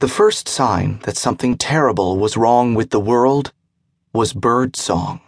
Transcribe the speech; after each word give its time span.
The 0.00 0.06
first 0.06 0.48
sign 0.48 1.00
that 1.02 1.16
something 1.16 1.56
terrible 1.56 2.18
was 2.18 2.36
wrong 2.36 2.76
with 2.76 2.90
the 2.90 3.00
world 3.00 3.52
was 4.12 4.32
bird 4.32 4.76
song. 4.76 5.18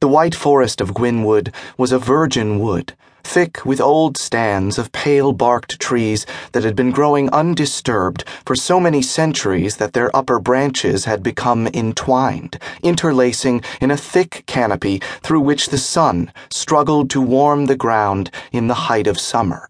The 0.00 0.08
white 0.08 0.34
forest 0.34 0.80
of 0.80 0.94
Gwynwood 0.94 1.52
was 1.76 1.92
a 1.92 1.98
virgin 1.98 2.60
wood, 2.60 2.94
thick 3.22 3.62
with 3.66 3.78
old 3.78 4.16
stands 4.16 4.78
of 4.78 4.90
pale 4.92 5.34
barked 5.34 5.78
trees 5.78 6.24
that 6.52 6.64
had 6.64 6.74
been 6.74 6.92
growing 6.92 7.28
undisturbed 7.28 8.24
for 8.46 8.56
so 8.56 8.80
many 8.80 9.02
centuries 9.02 9.76
that 9.76 9.92
their 9.92 10.14
upper 10.16 10.38
branches 10.38 11.04
had 11.04 11.22
become 11.22 11.66
entwined, 11.74 12.58
interlacing 12.82 13.62
in 13.82 13.90
a 13.90 13.98
thick 13.98 14.44
canopy 14.46 15.02
through 15.22 15.40
which 15.40 15.68
the 15.68 15.76
sun 15.76 16.32
struggled 16.48 17.10
to 17.10 17.20
warm 17.20 17.66
the 17.66 17.76
ground 17.76 18.30
in 18.50 18.68
the 18.68 18.88
height 18.88 19.06
of 19.06 19.20
summer. 19.20 19.68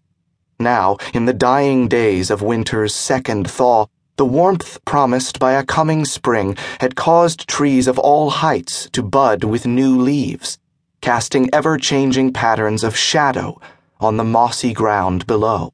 Now, 0.63 0.95
in 1.13 1.25
the 1.25 1.33
dying 1.33 1.89
days 1.89 2.31
of 2.31 2.41
winter's 2.41 2.95
second 2.95 3.51
thaw, 3.51 3.87
the 4.15 4.25
warmth 4.25 4.83
promised 4.85 5.37
by 5.37 5.53
a 5.53 5.65
coming 5.65 6.05
spring 6.05 6.55
had 6.79 6.95
caused 6.95 7.49
trees 7.49 7.85
of 7.85 7.99
all 7.99 8.29
heights 8.29 8.89
to 8.93 9.03
bud 9.03 9.43
with 9.43 9.67
new 9.67 9.99
leaves, 9.99 10.57
casting 11.01 11.49
ever 11.51 11.77
changing 11.77 12.31
patterns 12.31 12.81
of 12.81 12.95
shadow 12.95 13.59
on 13.99 14.15
the 14.15 14.23
mossy 14.23 14.71
ground 14.71 15.27
below. 15.27 15.73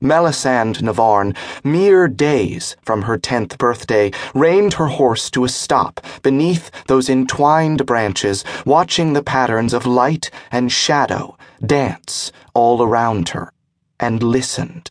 Melisande 0.00 0.80
Navarne, 0.80 1.34
mere 1.62 2.08
days 2.08 2.76
from 2.82 3.02
her 3.02 3.16
tenth 3.16 3.58
birthday, 3.58 4.10
reined 4.34 4.74
her 4.74 4.86
horse 4.86 5.30
to 5.30 5.44
a 5.44 5.48
stop 5.48 6.00
beneath 6.22 6.70
those 6.86 7.08
entwined 7.08 7.86
branches, 7.86 8.44
watching 8.64 9.12
the 9.12 9.22
patterns 9.22 9.72
of 9.72 9.86
light 9.86 10.30
and 10.50 10.72
shadow 10.72 11.36
dance 11.64 12.32
all 12.54 12.82
around 12.82 13.28
her, 13.30 13.52
and 14.00 14.22
listened. 14.22 14.90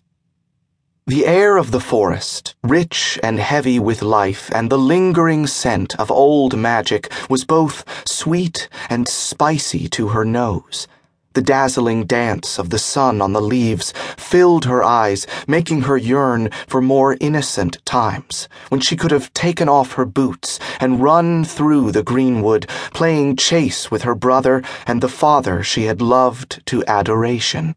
The 1.08 1.26
air 1.26 1.56
of 1.56 1.72
the 1.72 1.80
forest, 1.80 2.56
rich 2.64 3.18
and 3.24 3.40
heavy 3.40 3.80
with 3.80 4.02
life 4.02 4.52
and 4.54 4.70
the 4.70 4.78
lingering 4.78 5.48
scent 5.48 5.98
of 5.98 6.12
old 6.12 6.58
magic, 6.58 7.10
was 7.30 7.46
both 7.46 7.86
sweet 8.06 8.68
and 8.90 9.08
spicy 9.08 9.88
to 9.88 10.10
her 10.10 10.26
nose. 10.26 10.86
The 11.32 11.42
dazzling 11.42 12.08
dance 12.08 12.60
of 12.60 12.72
the 12.72 12.80
sun 12.80 13.22
on 13.22 13.32
the 13.32 13.42
leaves 13.42 13.94
filled 14.18 14.66
her 14.66 14.84
eyes, 14.84 15.26
making 15.48 15.84
her 15.84 15.96
yearn 15.96 16.50
for 16.68 16.82
more 16.82 17.16
innocent 17.22 17.78
times, 17.86 18.50
when 18.68 18.82
she 18.82 18.98
could 18.98 19.12
have 19.12 19.32
taken 19.34 19.70
off 19.70 19.94
her 19.94 20.06
boots 20.06 20.60
and 20.82 21.00
run 21.00 21.46
through 21.46 21.92
the 21.92 22.04
greenwood, 22.04 22.68
playing 22.92 23.38
chase 23.38 23.90
with 23.90 24.02
her 24.02 24.16
brother 24.16 24.62
and 24.86 25.00
the 25.00 25.08
father 25.08 25.64
she 25.64 25.84
had 25.84 26.02
loved 26.02 26.66
to 26.66 26.84
adoration. 26.86 27.76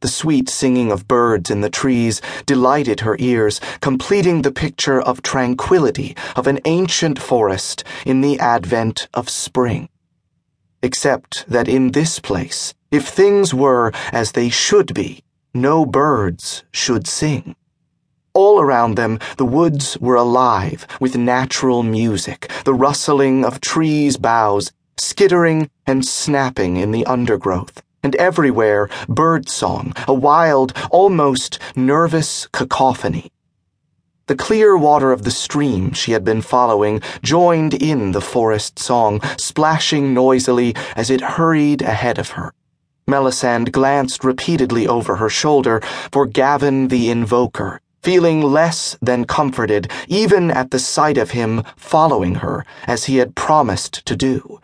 The 0.00 0.08
sweet 0.08 0.48
singing 0.48 0.90
of 0.90 1.06
birds 1.06 1.50
in 1.50 1.60
the 1.60 1.68
trees 1.68 2.22
delighted 2.46 3.00
her 3.00 3.16
ears, 3.18 3.60
completing 3.82 4.40
the 4.40 4.50
picture 4.50 4.98
of 4.98 5.20
tranquility 5.20 6.16
of 6.36 6.46
an 6.46 6.58
ancient 6.64 7.18
forest 7.18 7.84
in 8.06 8.22
the 8.22 8.40
advent 8.40 9.08
of 9.12 9.28
spring. 9.28 9.90
Except 10.82 11.44
that 11.48 11.68
in 11.68 11.90
this 11.90 12.18
place, 12.18 12.72
if 12.90 13.08
things 13.08 13.52
were 13.52 13.92
as 14.10 14.32
they 14.32 14.48
should 14.48 14.94
be, 14.94 15.22
no 15.52 15.84
birds 15.84 16.64
should 16.72 17.06
sing. 17.06 17.54
All 18.32 18.58
around 18.58 18.94
them, 18.94 19.18
the 19.36 19.44
woods 19.44 19.98
were 20.00 20.16
alive 20.16 20.86
with 20.98 21.18
natural 21.18 21.82
music, 21.82 22.50
the 22.64 22.72
rustling 22.72 23.44
of 23.44 23.60
trees' 23.60 24.16
boughs, 24.16 24.72
skittering 24.96 25.68
and 25.86 26.06
snapping 26.06 26.78
in 26.78 26.90
the 26.90 27.04
undergrowth 27.04 27.82
and 28.02 28.16
everywhere 28.16 28.88
bird 29.08 29.48
song, 29.48 29.92
a 30.08 30.14
wild, 30.14 30.72
almost 30.90 31.58
nervous 31.76 32.46
cacophony. 32.52 33.30
The 34.26 34.36
clear 34.36 34.76
water 34.76 35.10
of 35.10 35.24
the 35.24 35.30
stream 35.32 35.92
she 35.92 36.12
had 36.12 36.24
been 36.24 36.40
following 36.40 37.00
joined 37.20 37.74
in 37.74 38.12
the 38.12 38.20
forest 38.20 38.78
song, 38.78 39.20
splashing 39.36 40.14
noisily 40.14 40.74
as 40.94 41.10
it 41.10 41.20
hurried 41.20 41.82
ahead 41.82 42.18
of 42.18 42.30
her. 42.30 42.52
Melisande 43.08 43.72
glanced 43.72 44.22
repeatedly 44.22 44.86
over 44.86 45.16
her 45.16 45.28
shoulder 45.28 45.80
for 46.12 46.26
Gavin 46.26 46.86
the 46.88 47.10
Invoker, 47.10 47.80
feeling 48.02 48.40
less 48.40 48.96
than 49.02 49.24
comforted 49.24 49.90
even 50.06 50.50
at 50.52 50.70
the 50.70 50.78
sight 50.78 51.18
of 51.18 51.32
him 51.32 51.64
following 51.74 52.36
her 52.36 52.64
as 52.86 53.06
he 53.06 53.16
had 53.16 53.34
promised 53.34 54.06
to 54.06 54.14
do. 54.14 54.60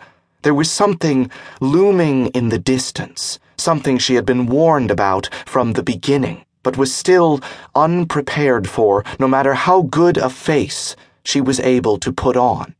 There 0.46 0.54
was 0.54 0.70
something 0.70 1.28
looming 1.60 2.28
in 2.28 2.50
the 2.50 2.58
distance, 2.60 3.40
something 3.56 3.98
she 3.98 4.14
had 4.14 4.24
been 4.24 4.46
warned 4.46 4.92
about 4.92 5.28
from 5.44 5.72
the 5.72 5.82
beginning, 5.82 6.44
but 6.62 6.76
was 6.76 6.94
still 6.94 7.40
unprepared 7.74 8.68
for, 8.68 9.04
no 9.18 9.26
matter 9.26 9.54
how 9.54 9.82
good 9.82 10.16
a 10.16 10.30
face 10.30 10.94
she 11.24 11.40
was 11.40 11.58
able 11.58 11.98
to 11.98 12.12
put 12.12 12.36
on. 12.36 12.76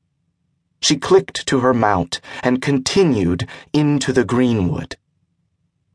She 0.81 0.95
clicked 0.95 1.45
to 1.49 1.59
her 1.59 1.75
mount 1.75 2.21
and 2.45 2.63
continued 2.63 3.49
into 3.73 4.13
the 4.13 4.25
greenwood. 4.25 4.95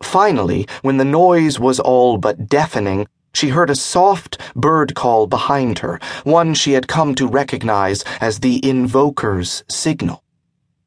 Finally, 0.04 0.68
when 0.82 0.98
the 0.98 1.06
noise 1.06 1.58
was 1.58 1.80
all 1.80 2.18
but 2.18 2.50
deafening, 2.50 3.08
she 3.34 3.48
heard 3.48 3.70
a 3.70 3.78
soft 3.78 4.38
bird 4.58 4.94
call 4.94 5.26
behind 5.26 5.80
her, 5.80 6.02
one 6.26 6.54
she 6.54 6.74
had 6.74 6.90
come 6.90 7.16
to 7.16 7.26
recognize 7.26 8.04
as 8.20 8.42
the 8.42 8.58
invoker's 8.58 9.64
signal. 9.70 10.22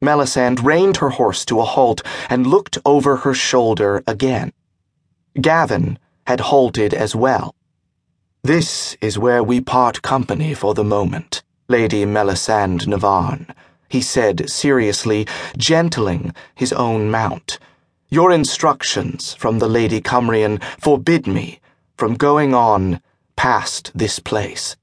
Melisande 0.04 0.62
reined 0.62 0.98
her 0.98 1.10
horse 1.10 1.44
to 1.47 1.60
a 1.60 1.65
halt 1.65 2.03
and 2.28 2.47
looked 2.47 2.78
over 2.84 3.16
her 3.16 3.34
shoulder 3.34 4.03
again. 4.06 4.53
Gavin 5.41 5.98
had 6.26 6.41
halted 6.41 6.94
as 6.94 7.16
well. 7.16 7.54
This 8.42 8.97
is 9.00 9.19
where 9.19 9.42
we 9.42 9.60
part 9.60 10.03
company 10.03 10.53
for 10.54 10.75
the 10.75 10.84
moment, 10.84 11.42
Lady 11.69 12.04
Melisande 12.04 12.84
Navarne, 12.87 13.47
he 13.88 14.03
said 14.03 14.50
seriously, 14.50 15.26
gentling 15.56 16.34
his 16.54 16.72
own 16.72 17.10
mount. 17.10 17.59
Your 18.10 18.31
instructions 18.31 19.34
from 19.34 19.59
the 19.59 19.69
Lady 19.69 20.00
Cymrian 20.00 20.60
forbid 20.78 21.26
me 21.26 21.60
from 21.97 22.15
going 22.15 22.54
on 22.54 23.00
past 23.36 23.91
this 23.94 24.19
place. 24.19 24.76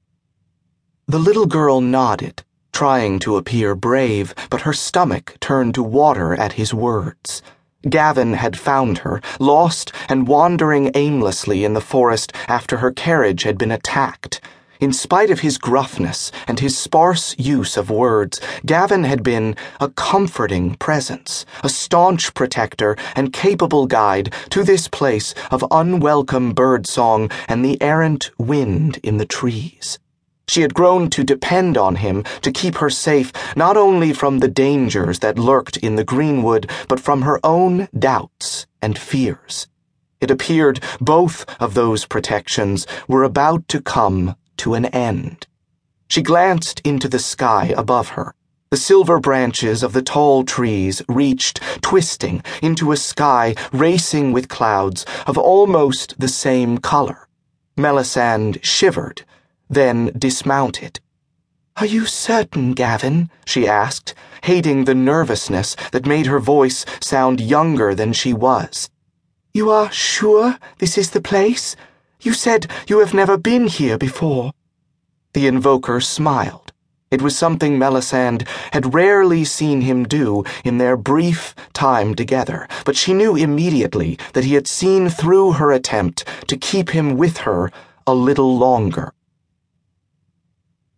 The 1.06 1.18
little 1.18 1.46
girl 1.46 1.80
nodded 1.80 2.42
trying 2.82 3.16
to 3.20 3.36
appear 3.36 3.76
brave, 3.76 4.34
but 4.50 4.62
her 4.62 4.72
stomach 4.72 5.36
turned 5.38 5.72
to 5.72 5.80
water 5.80 6.34
at 6.34 6.54
his 6.54 6.74
words. 6.74 7.40
Gavin 7.88 8.32
had 8.32 8.58
found 8.58 8.98
her, 8.98 9.20
lost 9.38 9.92
and 10.08 10.26
wandering 10.26 10.90
aimlessly 10.96 11.64
in 11.64 11.74
the 11.74 11.80
forest 11.80 12.32
after 12.48 12.78
her 12.78 12.90
carriage 12.90 13.44
had 13.44 13.56
been 13.56 13.70
attacked. 13.70 14.40
In 14.80 14.92
spite 14.92 15.30
of 15.30 15.38
his 15.38 15.58
gruffness 15.58 16.32
and 16.48 16.58
his 16.58 16.76
sparse 16.76 17.36
use 17.38 17.76
of 17.76 17.88
words, 17.88 18.40
Gavin 18.66 19.04
had 19.04 19.22
been 19.22 19.54
a 19.78 19.88
comforting 19.90 20.74
presence, 20.74 21.46
a 21.62 21.68
staunch 21.68 22.34
protector 22.34 22.96
and 23.14 23.32
capable 23.32 23.86
guide 23.86 24.34
to 24.50 24.64
this 24.64 24.88
place 24.88 25.36
of 25.52 25.64
unwelcome 25.70 26.52
birdsong 26.52 27.30
and 27.46 27.64
the 27.64 27.80
errant 27.80 28.32
wind 28.38 28.98
in 29.04 29.18
the 29.18 29.24
trees. 29.40 30.00
She 30.48 30.62
had 30.62 30.74
grown 30.74 31.08
to 31.10 31.24
depend 31.24 31.78
on 31.78 31.96
him 31.96 32.24
to 32.42 32.52
keep 32.52 32.76
her 32.76 32.90
safe 32.90 33.32
not 33.56 33.76
only 33.76 34.12
from 34.12 34.38
the 34.38 34.48
dangers 34.48 35.20
that 35.20 35.38
lurked 35.38 35.76
in 35.78 35.96
the 35.96 36.04
greenwood, 36.04 36.70
but 36.88 37.00
from 37.00 37.22
her 37.22 37.40
own 37.44 37.88
doubts 37.98 38.66
and 38.80 38.98
fears. 38.98 39.68
It 40.20 40.30
appeared 40.30 40.80
both 41.00 41.44
of 41.60 41.74
those 41.74 42.06
protections 42.06 42.86
were 43.08 43.24
about 43.24 43.66
to 43.68 43.80
come 43.80 44.36
to 44.58 44.74
an 44.74 44.86
end. 44.86 45.46
She 46.08 46.22
glanced 46.22 46.80
into 46.84 47.08
the 47.08 47.18
sky 47.18 47.74
above 47.76 48.10
her. 48.10 48.34
The 48.70 48.76
silver 48.76 49.18
branches 49.20 49.82
of 49.82 49.92
the 49.92 50.02
tall 50.02 50.44
trees 50.44 51.02
reached, 51.08 51.60
twisting, 51.82 52.42
into 52.62 52.92
a 52.92 52.96
sky 52.96 53.54
racing 53.72 54.32
with 54.32 54.48
clouds 54.48 55.04
of 55.26 55.36
almost 55.36 56.18
the 56.18 56.28
same 56.28 56.78
color. 56.78 57.28
Melisande 57.76 58.60
shivered 58.62 59.24
then 59.72 60.12
dismounted. 60.18 61.00
Are 61.78 61.86
you 61.86 62.04
certain, 62.04 62.74
Gavin? 62.74 63.30
she 63.46 63.66
asked, 63.66 64.14
hating 64.44 64.84
the 64.84 64.94
nervousness 64.94 65.74
that 65.92 66.06
made 66.06 66.26
her 66.26 66.38
voice 66.38 66.84
sound 67.00 67.40
younger 67.40 67.94
than 67.94 68.12
she 68.12 68.34
was. 68.34 68.90
You 69.54 69.70
are 69.70 69.90
sure 69.90 70.58
this 70.78 70.98
is 70.98 71.10
the 71.10 71.22
place? 71.22 71.74
You 72.20 72.34
said 72.34 72.70
you 72.86 72.98
have 72.98 73.14
never 73.14 73.38
been 73.38 73.66
here 73.66 73.96
before. 73.96 74.52
The 75.32 75.46
invoker 75.46 76.00
smiled. 76.00 76.72
It 77.10 77.22
was 77.22 77.36
something 77.36 77.78
Melisande 77.78 78.46
had 78.72 78.94
rarely 78.94 79.44
seen 79.44 79.80
him 79.82 80.04
do 80.04 80.44
in 80.64 80.78
their 80.78 80.96
brief 80.96 81.54
time 81.72 82.14
together, 82.14 82.68
but 82.84 82.96
she 82.96 83.12
knew 83.12 83.36
immediately 83.36 84.18
that 84.34 84.44
he 84.44 84.54
had 84.54 84.66
seen 84.66 85.08
through 85.08 85.52
her 85.52 85.72
attempt 85.72 86.24
to 86.48 86.56
keep 86.56 86.90
him 86.90 87.16
with 87.16 87.38
her 87.38 87.70
a 88.06 88.14
little 88.14 88.56
longer. 88.56 89.12